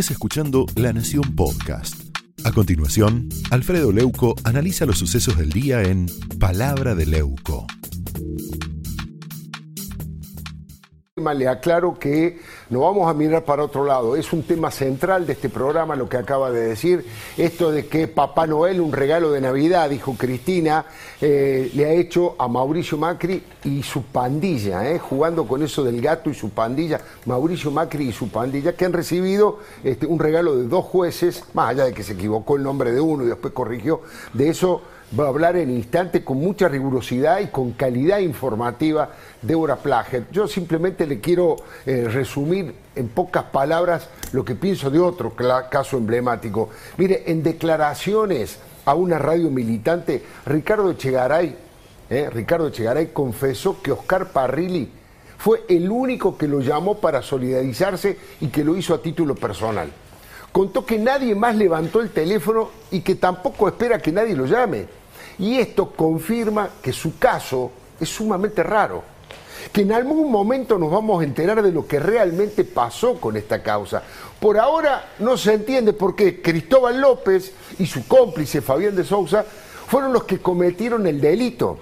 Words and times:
estés 0.00 0.10
escuchando 0.10 0.66
La 0.74 0.92
Nación 0.92 1.34
Podcast. 1.34 2.14
A 2.44 2.52
continuación, 2.52 3.30
Alfredo 3.50 3.92
Leuco 3.92 4.34
analiza 4.44 4.84
los 4.84 4.98
sucesos 4.98 5.38
del 5.38 5.48
día 5.48 5.84
en 5.84 6.04
Palabra 6.38 6.94
de 6.94 7.06
Leuco. 7.06 7.66
Le 11.34 11.48
aclaro 11.48 11.98
que 11.98 12.40
no 12.70 12.80
vamos 12.80 13.08
a 13.08 13.14
mirar 13.14 13.44
para 13.44 13.64
otro 13.64 13.84
lado. 13.84 14.16
Es 14.16 14.32
un 14.32 14.42
tema 14.42 14.70
central 14.70 15.26
de 15.26 15.34
este 15.34 15.48
programa 15.48 15.96
lo 15.96 16.08
que 16.08 16.16
acaba 16.16 16.50
de 16.50 16.68
decir. 16.68 17.04
Esto 17.36 17.70
de 17.70 17.86
que 17.86 18.08
Papá 18.08 18.46
Noel, 18.46 18.80
un 18.80 18.92
regalo 18.92 19.30
de 19.32 19.40
Navidad, 19.40 19.90
dijo 19.90 20.14
Cristina, 20.16 20.84
eh, 21.20 21.70
le 21.74 21.84
ha 21.86 21.92
hecho 21.92 22.34
a 22.38 22.48
Mauricio 22.48 22.98
Macri 22.98 23.42
y 23.64 23.82
su 23.82 24.02
pandilla, 24.02 24.90
eh, 24.90 24.98
jugando 24.98 25.46
con 25.46 25.62
eso 25.62 25.84
del 25.84 26.00
gato 26.00 26.30
y 26.30 26.34
su 26.34 26.50
pandilla. 26.50 27.00
Mauricio 27.24 27.70
Macri 27.70 28.08
y 28.08 28.12
su 28.12 28.28
pandilla, 28.28 28.74
que 28.74 28.84
han 28.84 28.92
recibido 28.92 29.58
este, 29.84 30.06
un 30.06 30.18
regalo 30.18 30.56
de 30.56 30.68
dos 30.68 30.84
jueces, 30.84 31.44
más 31.54 31.70
allá 31.70 31.84
de 31.84 31.92
que 31.92 32.02
se 32.02 32.14
equivocó 32.14 32.56
el 32.56 32.62
nombre 32.62 32.92
de 32.92 33.00
uno 33.00 33.24
y 33.24 33.28
después 33.28 33.52
corrigió. 33.52 34.02
De 34.32 34.48
eso 34.48 34.82
va 35.18 35.24
a 35.24 35.28
hablar 35.28 35.56
en 35.56 35.70
instante 35.70 36.24
con 36.24 36.38
mucha 36.38 36.68
rigurosidad 36.68 37.40
y 37.40 37.46
con 37.48 37.72
calidad 37.72 38.18
informativa 38.18 39.10
Débora 39.40 39.76
Plager. 39.76 40.26
Yo 40.32 40.48
simplemente 40.48 41.06
le 41.06 41.20
quiero 41.20 41.56
eh, 41.84 42.08
resumir 42.08 42.74
en 42.94 43.08
pocas 43.08 43.44
palabras 43.44 44.08
lo 44.32 44.44
que 44.44 44.54
pienso 44.54 44.90
de 44.90 44.98
otro 44.98 45.34
caso 45.70 45.96
emblemático. 45.96 46.70
Mire, 46.96 47.24
en 47.26 47.42
declaraciones 47.42 48.58
a 48.84 48.94
una 48.94 49.18
radio 49.18 49.50
militante, 49.50 50.22
Ricardo 50.44 50.90
Echegaray, 50.90 51.56
eh, 52.08 52.30
Ricardo 52.30 52.68
Echegaray 52.68 53.12
confesó 53.12 53.80
que 53.82 53.92
Oscar 53.92 54.30
Parrilli 54.32 54.90
fue 55.38 55.64
el 55.68 55.90
único 55.90 56.36
que 56.36 56.48
lo 56.48 56.60
llamó 56.60 56.98
para 56.98 57.22
solidarizarse 57.22 58.18
y 58.40 58.48
que 58.48 58.64
lo 58.64 58.76
hizo 58.76 58.94
a 58.94 59.02
título 59.02 59.34
personal. 59.34 59.90
Contó 60.56 60.86
que 60.86 60.98
nadie 60.98 61.34
más 61.34 61.54
levantó 61.54 62.00
el 62.00 62.08
teléfono 62.08 62.70
y 62.90 63.02
que 63.02 63.16
tampoco 63.16 63.68
espera 63.68 63.98
que 63.98 64.10
nadie 64.10 64.34
lo 64.34 64.46
llame. 64.46 64.86
Y 65.38 65.58
esto 65.58 65.90
confirma 65.90 66.70
que 66.80 66.94
su 66.94 67.18
caso 67.18 67.70
es 68.00 68.08
sumamente 68.08 68.62
raro, 68.62 69.02
que 69.70 69.82
en 69.82 69.92
algún 69.92 70.32
momento 70.32 70.78
nos 70.78 70.90
vamos 70.90 71.20
a 71.20 71.24
enterar 71.24 71.62
de 71.62 71.72
lo 71.72 71.86
que 71.86 71.98
realmente 71.98 72.64
pasó 72.64 73.20
con 73.20 73.36
esta 73.36 73.62
causa. 73.62 74.02
Por 74.40 74.58
ahora 74.58 75.12
no 75.18 75.36
se 75.36 75.52
entiende 75.52 75.92
por 75.92 76.16
qué 76.16 76.40
Cristóbal 76.40 77.02
López 77.02 77.52
y 77.78 77.84
su 77.84 78.08
cómplice 78.08 78.62
Fabián 78.62 78.96
de 78.96 79.04
Sousa 79.04 79.44
fueron 79.86 80.14
los 80.14 80.24
que 80.24 80.38
cometieron 80.38 81.06
el 81.06 81.20
delito 81.20 81.76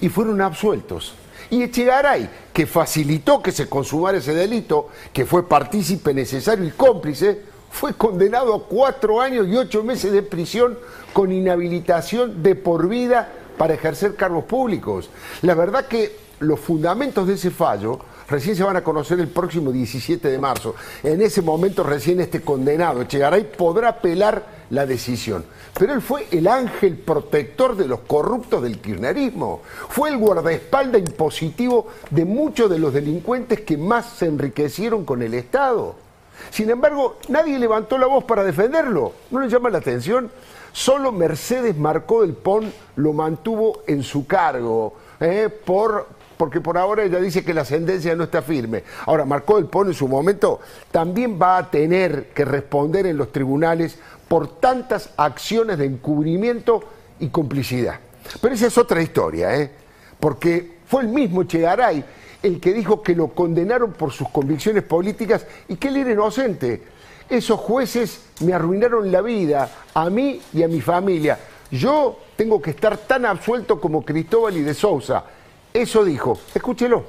y 0.00 0.08
fueron 0.08 0.40
absueltos. 0.40 1.14
Y 1.48 1.62
Echegaray, 1.62 2.28
que 2.52 2.66
facilitó 2.66 3.40
que 3.40 3.52
se 3.52 3.68
consumara 3.68 4.18
ese 4.18 4.34
delito, 4.34 4.88
que 5.12 5.24
fue 5.24 5.48
partícipe 5.48 6.12
necesario 6.12 6.64
y 6.64 6.72
cómplice, 6.72 7.53
fue 7.74 7.92
condenado 7.92 8.54
a 8.54 8.62
cuatro 8.62 9.20
años 9.20 9.48
y 9.48 9.56
ocho 9.56 9.82
meses 9.82 10.12
de 10.12 10.22
prisión 10.22 10.78
con 11.12 11.32
inhabilitación 11.32 12.40
de 12.40 12.54
por 12.54 12.88
vida 12.88 13.28
para 13.58 13.74
ejercer 13.74 14.14
cargos 14.14 14.44
públicos. 14.44 15.10
La 15.42 15.54
verdad 15.54 15.88
que 15.88 16.16
los 16.38 16.60
fundamentos 16.60 17.26
de 17.26 17.34
ese 17.34 17.50
fallo 17.50 17.98
recién 18.28 18.54
se 18.54 18.62
van 18.62 18.76
a 18.76 18.84
conocer 18.84 19.18
el 19.18 19.26
próximo 19.26 19.72
17 19.72 20.28
de 20.28 20.38
marzo. 20.38 20.76
En 21.02 21.20
ese 21.20 21.42
momento 21.42 21.82
recién 21.82 22.20
este 22.20 22.42
condenado, 22.42 23.02
Echegaray, 23.02 23.50
podrá 23.56 23.88
apelar 23.88 24.46
la 24.70 24.86
decisión. 24.86 25.44
Pero 25.76 25.94
él 25.94 26.00
fue 26.00 26.28
el 26.30 26.46
ángel 26.46 26.96
protector 26.96 27.76
de 27.76 27.88
los 27.88 28.00
corruptos 28.00 28.62
del 28.62 28.78
kirchnerismo. 28.78 29.62
Fue 29.88 30.10
el 30.10 30.18
guardaespaldas 30.18 31.00
impositivo 31.00 31.88
de 32.10 32.24
muchos 32.24 32.70
de 32.70 32.78
los 32.78 32.94
delincuentes 32.94 33.62
que 33.62 33.76
más 33.76 34.10
se 34.10 34.26
enriquecieron 34.26 35.04
con 35.04 35.22
el 35.22 35.34
Estado. 35.34 36.03
Sin 36.50 36.70
embargo, 36.70 37.18
nadie 37.28 37.58
levantó 37.58 37.98
la 37.98 38.06
voz 38.06 38.24
para 38.24 38.44
defenderlo. 38.44 39.12
¿No 39.30 39.40
le 39.40 39.48
llama 39.48 39.70
la 39.70 39.78
atención? 39.78 40.30
Solo 40.72 41.12
Mercedes 41.12 41.76
Marcó 41.76 42.22
del 42.22 42.34
Pon 42.34 42.72
lo 42.96 43.12
mantuvo 43.12 43.82
en 43.86 44.02
su 44.02 44.26
cargo, 44.26 44.94
¿eh? 45.20 45.48
por, 45.64 46.08
porque 46.36 46.60
por 46.60 46.76
ahora 46.76 47.04
ella 47.04 47.20
dice 47.20 47.44
que 47.44 47.54
la 47.54 47.64
sentencia 47.64 48.16
no 48.16 48.24
está 48.24 48.42
firme. 48.42 48.82
Ahora, 49.06 49.24
Marcó 49.24 49.54
del 49.56 49.66
Pon 49.66 49.86
en 49.86 49.94
su 49.94 50.08
momento 50.08 50.60
también 50.90 51.38
va 51.40 51.58
a 51.58 51.70
tener 51.70 52.30
que 52.30 52.44
responder 52.44 53.06
en 53.06 53.16
los 53.16 53.30
tribunales 53.30 53.98
por 54.26 54.58
tantas 54.58 55.10
acciones 55.16 55.78
de 55.78 55.84
encubrimiento 55.86 56.82
y 57.20 57.28
complicidad. 57.28 58.00
Pero 58.40 58.54
esa 58.54 58.66
es 58.66 58.76
otra 58.76 59.00
historia, 59.00 59.54
¿eh? 59.56 59.70
porque 60.18 60.78
fue 60.86 61.02
el 61.02 61.08
mismo 61.08 61.44
Chegaray 61.44 62.04
el 62.44 62.60
que 62.60 62.74
dijo 62.74 63.02
que 63.02 63.16
lo 63.16 63.28
condenaron 63.28 63.92
por 63.92 64.12
sus 64.12 64.28
convicciones 64.28 64.82
políticas 64.82 65.46
y 65.66 65.76
que 65.76 65.88
él 65.88 65.96
era 65.96 66.12
inocente. 66.12 66.82
Esos 67.28 67.58
jueces 67.58 68.32
me 68.44 68.52
arruinaron 68.52 69.10
la 69.10 69.22
vida, 69.22 69.70
a 69.94 70.10
mí 70.10 70.42
y 70.52 70.62
a 70.62 70.68
mi 70.68 70.82
familia. 70.82 71.38
Yo 71.70 72.18
tengo 72.36 72.60
que 72.60 72.70
estar 72.70 72.98
tan 72.98 73.24
absuelto 73.24 73.80
como 73.80 74.04
Cristóbal 74.04 74.58
y 74.58 74.60
de 74.60 74.74
Sousa. 74.74 75.24
Eso 75.72 76.04
dijo. 76.04 76.38
Escúchelo. 76.54 77.04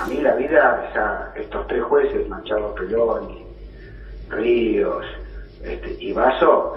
A 0.00 0.06
mí 0.06 0.16
la 0.16 0.34
vida, 0.34 1.32
estos 1.36 1.66
tres 1.68 1.84
jueces, 1.84 2.28
Machado 2.28 2.74
Peloni, 2.74 3.46
Ríos 4.28 5.06
este, 5.62 5.96
y 6.00 6.12
Vaso, 6.12 6.76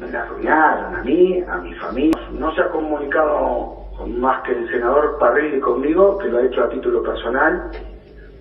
me 0.00 0.10
la 0.10 0.22
arruinaron 0.22 0.96
a 0.96 1.04
mí, 1.04 1.44
a 1.48 1.58
mi 1.58 1.72
familia. 1.74 2.28
No 2.32 2.52
se 2.56 2.60
ha 2.60 2.70
comunicado 2.70 3.83
más 4.06 4.42
que 4.42 4.52
el 4.52 4.68
senador 4.68 5.18
Parrilli 5.18 5.60
conmigo, 5.60 6.18
que 6.18 6.28
lo 6.28 6.38
ha 6.38 6.42
hecho 6.44 6.64
a 6.64 6.68
título 6.68 7.02
personal, 7.02 7.70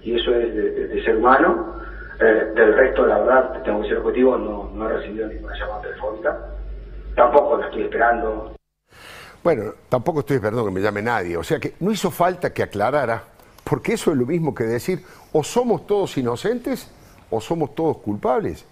y 0.01 0.19
eso 0.19 0.33
es 0.35 0.53
de, 0.53 1.03
ser 1.03 1.17
humano. 1.17 1.73
Eh, 2.19 2.51
del 2.55 2.75
resto, 2.75 3.05
la 3.05 3.19
verdad, 3.19 3.63
tengo 3.63 3.81
que 3.81 3.89
ser 3.89 3.97
objetivo, 3.97 4.37
no, 4.37 4.69
no 4.73 4.89
he 4.89 4.93
recibido 4.93 5.27
ninguna 5.27 5.57
llamada 5.57 5.81
telefónica. 5.81 6.37
Tampoco 7.15 7.57
la 7.57 7.65
estoy 7.65 7.83
esperando. 7.83 8.53
Bueno, 9.43 9.73
tampoco 9.89 10.21
estoy 10.21 10.37
esperando 10.37 10.63
que 10.65 10.71
me 10.71 10.81
llame 10.81 11.01
nadie. 11.01 11.37
O 11.37 11.43
sea 11.43 11.59
que 11.59 11.73
no 11.79 11.91
hizo 11.91 12.11
falta 12.11 12.53
que 12.53 12.63
aclarara, 12.63 13.23
porque 13.63 13.93
eso 13.93 14.11
es 14.11 14.17
lo 14.17 14.25
mismo 14.25 14.53
que 14.53 14.63
decir, 14.63 14.99
o 15.31 15.43
somos 15.43 15.85
todos 15.85 16.17
inocentes 16.17 16.91
o 17.29 17.41
somos 17.41 17.73
todos 17.75 17.97
culpables. 17.97 18.65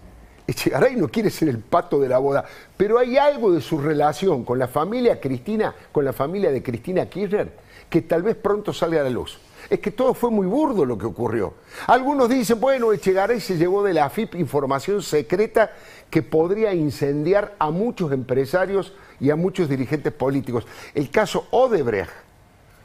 Echegaray 0.46 0.96
no 0.96 1.08
quiere 1.08 1.30
ser 1.30 1.48
el 1.48 1.58
pato 1.58 2.00
de 2.00 2.08
la 2.08 2.18
boda, 2.18 2.44
pero 2.76 2.98
hay 2.98 3.16
algo 3.16 3.52
de 3.52 3.60
su 3.60 3.78
relación 3.78 4.44
con 4.44 4.58
la 4.58 4.68
familia 4.68 5.20
Cristina, 5.20 5.74
con 5.92 6.04
la 6.04 6.12
familia 6.12 6.50
de 6.50 6.62
Cristina 6.62 7.06
Kirchner, 7.06 7.52
que 7.88 8.02
tal 8.02 8.22
vez 8.22 8.36
pronto 8.36 8.72
salga 8.72 9.00
a 9.00 9.04
la 9.04 9.10
luz. 9.10 9.38
Es 9.70 9.78
que 9.78 9.92
todo 9.92 10.12
fue 10.14 10.30
muy 10.30 10.46
burdo 10.46 10.84
lo 10.84 10.98
que 10.98 11.06
ocurrió. 11.06 11.54
Algunos 11.86 12.28
dicen, 12.28 12.60
bueno, 12.60 12.92
Echegaray 12.92 13.40
se 13.40 13.56
llevó 13.56 13.84
de 13.84 13.94
la 13.94 14.06
AFIP 14.06 14.34
información 14.34 15.00
secreta 15.02 15.72
que 16.10 16.22
podría 16.22 16.74
incendiar 16.74 17.54
a 17.58 17.70
muchos 17.70 18.12
empresarios 18.12 18.92
y 19.20 19.30
a 19.30 19.36
muchos 19.36 19.68
dirigentes 19.68 20.12
políticos. 20.12 20.66
El 20.94 21.10
caso 21.10 21.46
Odebrecht 21.50 22.10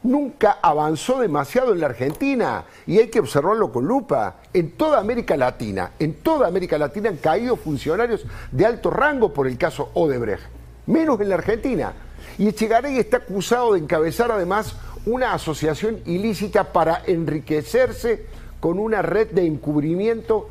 nunca 0.04 0.60
avanzó 0.62 1.20
demasiado 1.20 1.74
en 1.74 1.80
la 1.80 1.88
Argentina 1.88 2.64
y 2.86 3.00
hay 3.00 3.08
que 3.08 3.20
observarlo 3.20 3.72
con 3.72 3.86
lupa. 3.86 4.38
En 4.54 4.72
toda 4.72 5.00
América 5.00 5.38
Latina, 5.38 5.92
en 6.00 6.16
toda 6.16 6.48
América 6.48 6.78
Latina 6.78 7.10
han 7.10 7.18
caído 7.18 7.56
funcionarios 7.56 8.26
de 8.52 8.66
alto 8.66 8.90
rango 8.90 9.34
por 9.34 9.48
el 9.48 9.58
caso 9.58 9.92
Odebrecht, 9.94 10.44
menos 10.86 11.20
en 11.22 11.30
la 11.30 11.36
Argentina. 11.36 11.94
Y 12.38 12.48
Echegaray 12.48 12.98
está 12.98 13.18
acusado 13.18 13.74
de 13.74 13.80
encabezar 13.80 14.32
además 14.32 14.76
una 15.06 15.34
asociación 15.34 16.00
ilícita 16.06 16.72
para 16.74 17.02
enriquecerse 17.06 18.26
con 18.60 18.80
una 18.80 19.02
red 19.02 19.30
de 19.32 19.46
encubrimiento 19.46 20.50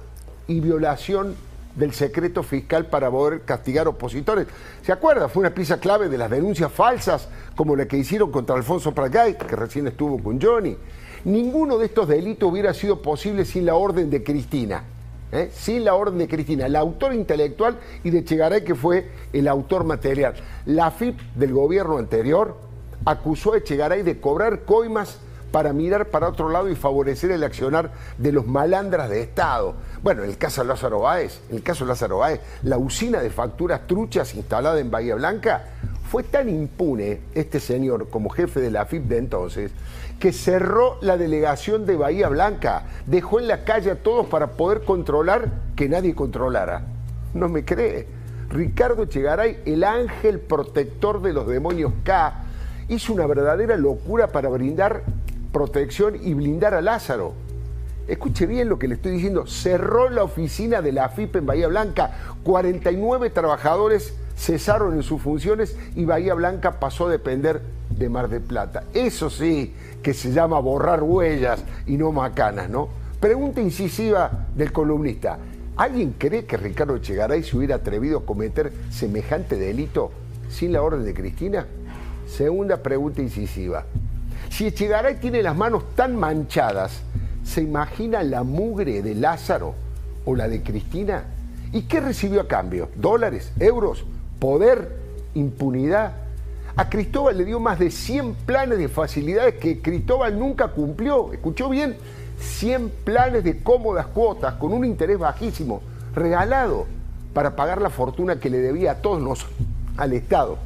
y 0.48 0.60
violación 0.60 1.36
del 1.76 1.92
secreto 1.92 2.42
fiscal 2.42 2.86
para 2.86 3.10
poder 3.10 3.42
castigar 3.42 3.86
opositores. 3.86 4.46
¿Se 4.82 4.92
acuerda? 4.92 5.28
Fue 5.28 5.40
una 5.40 5.54
pieza 5.54 5.78
clave 5.78 6.08
de 6.08 6.18
las 6.18 6.30
denuncias 6.30 6.72
falsas, 6.72 7.28
como 7.54 7.76
la 7.76 7.86
que 7.86 7.98
hicieron 7.98 8.32
contra 8.32 8.56
Alfonso 8.56 8.92
Pratgay, 8.92 9.38
que 9.38 9.56
recién 9.56 9.86
estuvo 9.86 10.20
con 10.22 10.40
Johnny. 10.40 10.76
Ninguno 11.24 11.78
de 11.78 11.86
estos 11.86 12.08
delitos 12.08 12.50
hubiera 12.50 12.72
sido 12.74 13.02
posible 13.02 13.44
sin 13.44 13.66
la 13.66 13.74
orden 13.74 14.10
de 14.10 14.22
Cristina. 14.24 14.84
¿eh? 15.32 15.50
Sin 15.52 15.84
la 15.84 15.94
orden 15.94 16.18
de 16.18 16.28
Cristina, 16.28 16.66
el 16.66 16.76
autor 16.76 17.14
intelectual 17.14 17.78
y 18.04 18.10
de 18.10 18.24
Chegaray, 18.24 18.64
que 18.64 18.74
fue 18.74 19.10
el 19.32 19.48
autor 19.48 19.84
material. 19.84 20.34
La 20.64 20.90
FIP 20.90 21.20
del 21.34 21.52
gobierno 21.52 21.98
anterior 21.98 22.56
acusó 23.04 23.52
a 23.52 23.58
Echegaray 23.58 24.02
de 24.02 24.20
cobrar 24.20 24.64
coimas 24.64 25.18
para 25.52 25.72
mirar 25.72 26.08
para 26.08 26.28
otro 26.28 26.48
lado 26.48 26.68
y 26.68 26.74
favorecer 26.74 27.30
el 27.30 27.44
accionar 27.44 27.92
de 28.18 28.32
los 28.32 28.46
malandras 28.46 29.08
de 29.08 29.22
Estado. 29.22 29.74
Bueno, 30.06 30.22
en 30.22 30.30
el 30.30 30.38
caso 30.38 30.62
Lázaro 30.62 31.00
Báez, 31.00 31.40
el 31.50 31.64
caso 31.64 31.84
Lázaro 31.84 32.18
Báez, 32.18 32.40
la 32.62 32.78
usina 32.78 33.20
de 33.20 33.28
facturas 33.28 33.88
truchas 33.88 34.36
instalada 34.36 34.78
en 34.78 34.88
Bahía 34.88 35.16
Blanca 35.16 35.64
fue 36.08 36.22
tan 36.22 36.48
impune 36.48 37.22
este 37.34 37.58
señor 37.58 38.08
como 38.08 38.30
jefe 38.30 38.60
de 38.60 38.70
la 38.70 38.86
FIP 38.86 39.02
de 39.06 39.18
entonces 39.18 39.72
que 40.20 40.32
cerró 40.32 40.98
la 41.00 41.16
delegación 41.16 41.86
de 41.86 41.96
Bahía 41.96 42.28
Blanca, 42.28 42.84
dejó 43.04 43.40
en 43.40 43.48
la 43.48 43.64
calle 43.64 43.90
a 43.90 44.00
todos 44.00 44.26
para 44.26 44.52
poder 44.52 44.84
controlar 44.84 45.50
que 45.74 45.88
nadie 45.88 46.14
controlara. 46.14 46.82
No 47.34 47.48
me 47.48 47.64
cree. 47.64 48.06
Ricardo 48.48 49.02
Echegaray, 49.02 49.60
el 49.66 49.82
ángel 49.82 50.38
protector 50.38 51.20
de 51.20 51.32
los 51.32 51.48
demonios 51.48 51.92
K, 52.04 52.44
hizo 52.86 53.12
una 53.12 53.26
verdadera 53.26 53.76
locura 53.76 54.28
para 54.28 54.50
brindar 54.50 55.02
protección 55.50 56.14
y 56.22 56.32
blindar 56.32 56.74
a 56.74 56.80
Lázaro. 56.80 57.34
Escuche 58.08 58.46
bien 58.46 58.68
lo 58.68 58.78
que 58.78 58.88
le 58.88 58.94
estoy 58.94 59.12
diciendo, 59.12 59.46
cerró 59.46 60.08
la 60.10 60.22
oficina 60.22 60.82
de 60.82 60.92
la 60.92 61.06
AFIP 61.06 61.36
en 61.36 61.46
Bahía 61.46 61.68
Blanca, 61.68 62.12
49 62.42 63.30
trabajadores 63.30 64.14
cesaron 64.36 64.94
en 64.94 65.02
sus 65.02 65.22
funciones 65.22 65.76
y 65.94 66.04
Bahía 66.04 66.34
Blanca 66.34 66.78
pasó 66.78 67.06
a 67.06 67.10
depender 67.10 67.62
de 67.90 68.08
Mar 68.08 68.28
del 68.28 68.42
Plata. 68.42 68.84
Eso 68.92 69.30
sí 69.30 69.74
que 70.02 70.14
se 70.14 70.32
llama 70.32 70.58
borrar 70.60 71.02
huellas 71.02 71.64
y 71.86 71.96
no 71.96 72.12
macanas, 72.12 72.68
¿no? 72.68 72.88
Pregunta 73.18 73.60
incisiva 73.60 74.46
del 74.54 74.72
columnista. 74.72 75.38
¿Alguien 75.76 76.14
cree 76.18 76.44
que 76.44 76.56
Ricardo 76.56 76.96
Echegaray 76.96 77.42
se 77.42 77.56
hubiera 77.56 77.76
atrevido 77.76 78.18
a 78.18 78.26
cometer 78.26 78.72
semejante 78.90 79.56
delito 79.56 80.10
sin 80.48 80.72
la 80.72 80.82
orden 80.82 81.04
de 81.04 81.14
Cristina? 81.14 81.66
Segunda 82.26 82.82
pregunta 82.82 83.22
incisiva. 83.22 83.84
Si 84.50 84.66
Echegaray 84.66 85.16
tiene 85.16 85.42
las 85.42 85.56
manos 85.56 85.94
tan 85.94 86.16
manchadas, 86.16 87.02
¿se 87.46 87.62
imagina 87.62 88.22
la 88.22 88.42
mugre 88.42 89.02
de 89.02 89.14
Lázaro 89.14 89.74
o 90.24 90.34
la 90.34 90.48
de 90.48 90.62
Cristina? 90.62 91.24
¿Y 91.72 91.82
qué 91.82 92.00
recibió 92.00 92.40
a 92.40 92.48
cambio? 92.48 92.90
¿Dólares? 92.96 93.52
¿Euros? 93.58 94.04
¿Poder? 94.38 94.96
¿Impunidad? 95.34 96.12
A 96.76 96.88
Cristóbal 96.90 97.38
le 97.38 97.44
dio 97.44 97.60
más 97.60 97.78
de 97.78 97.90
100 97.90 98.34
planes 98.46 98.78
de 98.78 98.88
facilidades 98.88 99.54
que 99.54 99.80
Cristóbal 99.80 100.38
nunca 100.38 100.68
cumplió. 100.68 101.32
¿Escuchó 101.32 101.68
bien? 101.68 101.96
100 102.38 102.90
planes 103.04 103.44
de 103.44 103.62
cómodas 103.62 104.06
cuotas 104.08 104.54
con 104.54 104.72
un 104.72 104.84
interés 104.84 105.18
bajísimo, 105.18 105.80
regalado 106.14 106.86
para 107.32 107.56
pagar 107.56 107.80
la 107.80 107.90
fortuna 107.90 108.38
que 108.38 108.50
le 108.50 108.58
debía 108.58 108.92
a 108.92 108.94
todos 108.96 109.22
nosotros, 109.22 109.56
al 109.96 110.12
Estado 110.12 110.58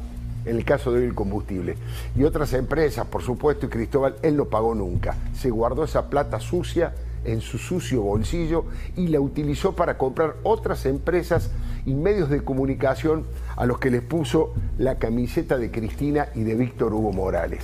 en 0.45 0.55
el 0.55 0.65
caso 0.65 0.91
del 0.91 1.13
combustible. 1.13 1.75
Y 2.15 2.23
otras 2.23 2.53
empresas, 2.53 3.05
por 3.07 3.21
supuesto, 3.21 3.65
y 3.65 3.69
Cristóbal, 3.69 4.15
él 4.21 4.37
no 4.37 4.45
pagó 4.45 4.75
nunca. 4.75 5.15
Se 5.33 5.49
guardó 5.49 5.83
esa 5.83 6.09
plata 6.09 6.39
sucia 6.39 6.93
en 7.23 7.41
su 7.41 7.57
sucio 7.57 8.01
bolsillo 8.01 8.65
y 8.95 9.07
la 9.07 9.19
utilizó 9.19 9.75
para 9.75 9.97
comprar 9.97 10.37
otras 10.43 10.85
empresas 10.85 11.51
y 11.85 11.93
medios 11.93 12.29
de 12.29 12.43
comunicación 12.43 13.25
a 13.55 13.65
los 13.65 13.79
que 13.79 13.91
les 13.91 14.01
puso 14.01 14.53
la 14.77 14.97
camiseta 14.97 15.57
de 15.57 15.71
Cristina 15.71 16.29
y 16.33 16.43
de 16.43 16.55
Víctor 16.55 16.93
Hugo 16.93 17.11
Morales. 17.11 17.63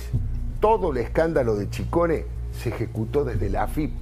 Todo 0.60 0.92
el 0.92 0.98
escándalo 0.98 1.56
de 1.56 1.70
Chicone 1.70 2.24
se 2.52 2.70
ejecutó 2.70 3.24
desde 3.24 3.50
la 3.50 3.64
AFIP, 3.64 3.92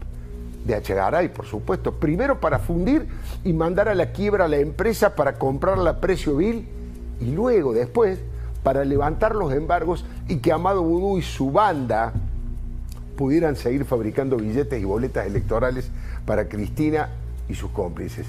de 0.66 0.74
Achegaray, 0.74 1.32
por 1.32 1.46
supuesto, 1.46 1.92
primero 1.92 2.40
para 2.40 2.58
fundir 2.58 3.06
y 3.44 3.52
mandar 3.52 3.88
a 3.88 3.94
la 3.94 4.10
quiebra 4.10 4.46
a 4.46 4.48
la 4.48 4.56
empresa 4.56 5.14
para 5.14 5.34
comprarla 5.34 5.90
a 5.90 6.00
precio 6.00 6.36
vil 6.36 6.66
y 7.20 7.30
luego, 7.30 7.72
después, 7.72 8.18
para 8.66 8.84
levantar 8.84 9.36
los 9.36 9.52
embargos 9.52 10.04
y 10.26 10.38
que 10.38 10.50
Amado 10.50 10.82
Vudú 10.82 11.18
y 11.18 11.22
su 11.22 11.52
banda 11.52 12.12
pudieran 13.16 13.54
seguir 13.54 13.84
fabricando 13.84 14.38
billetes 14.38 14.82
y 14.82 14.84
boletas 14.84 15.24
electorales 15.24 15.88
para 16.24 16.48
Cristina 16.48 17.10
y 17.48 17.54
sus 17.54 17.70
cómplices. 17.70 18.26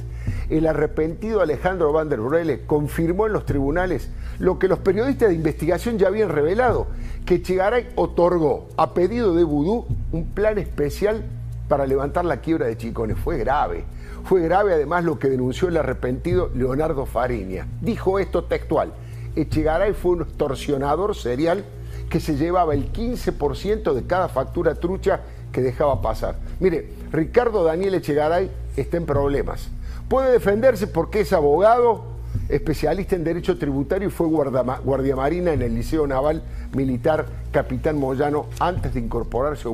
El 0.52 0.68
arrepentido 0.68 1.42
Alejandro 1.42 1.92
Van 1.92 2.10
der 2.10 2.20
confirmó 2.68 3.26
en 3.26 3.34
los 3.34 3.48
tribunales 3.48 4.12
lo 4.38 4.60
que 4.60 4.68
los 4.68 4.78
periodistas 4.78 5.30
de 5.30 5.34
investigación 5.34 5.98
ya 5.98 6.08
habían 6.08 6.30
revelado, 6.30 6.86
que 7.26 7.42
Chegaray 7.42 7.90
otorgó 7.96 8.68
a 8.78 8.94
pedido 8.94 9.34
de 9.34 9.44
Vudú 9.44 9.88
un 10.12 10.26
plan 10.36 10.60
especial 10.60 11.26
para 11.68 11.88
levantar 11.88 12.26
la 12.26 12.42
quiebra 12.42 12.68
de 12.68 12.78
Chicones. 12.78 13.18
Fue 13.18 13.40
grave. 13.40 13.86
Fue 14.24 14.44
grave 14.44 14.76
además 14.76 15.04
lo 15.04 15.18
que 15.18 15.30
denunció 15.30 15.70
el 15.70 15.78
arrepentido 15.78 16.52
Leonardo 16.54 17.08
Fariña. 17.08 17.66
Dijo 17.82 18.20
esto 18.20 18.44
textual. 18.44 18.94
Echegaray 19.38 19.94
fue 19.94 20.14
un 20.14 20.22
extorsionador 20.24 21.16
serial 21.16 21.64
que 22.10 22.20
se 22.20 22.36
llevaba 22.36 22.74
el 22.74 22.92
15% 22.92 23.94
de 23.94 24.04
cada 24.04 24.30
factura 24.30 24.76
trucha 24.76 25.22
que 25.52 25.62
dejaba 25.62 26.02
pasar. 26.02 26.36
Mire, 26.60 26.90
Ricardo 27.12 27.64
Daniel 27.64 27.96
Echegaray 27.96 28.50
está 28.76 28.98
en 28.98 29.06
problemas. 29.06 29.70
Puede 30.10 30.32
defenderse 30.32 30.88
porque 30.88 31.22
es 31.22 31.34
abogado, 31.34 32.04
especialista 32.50 33.16
en 33.16 33.24
derecho 33.24 33.58
tributario 33.58 34.08
y 34.08 34.12
fue 34.12 34.28
guardia 34.28 35.16
marina 35.16 35.54
en 35.54 35.62
el 35.62 35.76
Liceo 35.76 36.08
Naval 36.08 36.44
Militar 36.74 37.26
Capitán 37.52 38.00
Moyano 38.00 38.48
antes 38.60 38.94
de 38.94 39.02
incorporarse 39.02 39.68
a 39.68 39.72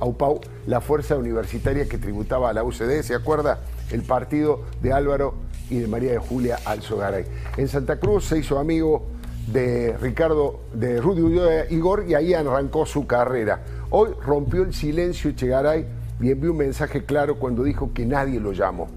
a 0.00 0.06
UPAU, 0.06 0.40
la 0.66 0.80
fuerza 0.80 1.16
universitaria 1.16 1.88
que 1.88 1.98
tributaba 1.98 2.50
a 2.50 2.52
la 2.52 2.64
UCD. 2.64 3.02
¿Se 3.02 3.14
acuerda? 3.14 3.60
El 3.90 4.02
partido 4.02 4.60
de 4.82 4.92
Álvaro 4.92 5.34
y 5.70 5.78
de 5.78 5.88
María 5.88 6.12
de 6.12 6.18
Julia 6.18 6.58
Alzogaray. 6.64 7.24
En 7.56 7.68
Santa 7.68 7.98
Cruz 7.98 8.26
se 8.26 8.38
hizo 8.38 8.58
amigo 8.58 9.06
de 9.46 9.96
Ricardo, 9.98 10.60
de 10.72 11.00
Rudy 11.00 11.74
Igor 11.74 12.04
y 12.08 12.14
ahí 12.14 12.34
arrancó 12.34 12.86
su 12.86 13.06
carrera. 13.06 13.62
Hoy 13.90 14.10
rompió 14.24 14.62
el 14.62 14.74
silencio 14.74 15.30
Echegaray 15.30 15.86
y 16.20 16.30
envió 16.30 16.52
un 16.52 16.58
mensaje 16.58 17.04
claro 17.04 17.38
cuando 17.38 17.62
dijo 17.62 17.92
que 17.92 18.06
nadie 18.06 18.40
lo 18.40 18.52
llamó. 18.52 18.88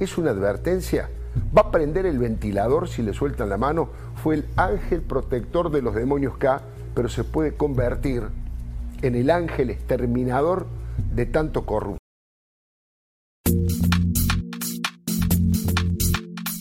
¿Es 0.00 0.16
una 0.18 0.30
advertencia? 0.30 1.10
¿Va 1.56 1.62
a 1.62 1.70
prender 1.70 2.06
el 2.06 2.18
ventilador 2.18 2.88
si 2.88 3.02
le 3.02 3.12
sueltan 3.12 3.48
la 3.48 3.56
mano? 3.56 3.90
Fue 4.22 4.34
el 4.36 4.44
ángel 4.56 5.02
protector 5.02 5.70
de 5.70 5.82
los 5.82 5.94
demonios 5.94 6.36
K, 6.36 6.62
pero 6.94 7.08
se 7.08 7.24
puede 7.24 7.54
convertir 7.54 8.24
en 9.02 9.14
el 9.14 9.30
ángel 9.30 9.70
exterminador 9.70 10.66
de 11.14 11.26
tanto 11.26 11.64
corrupto. 11.64 12.01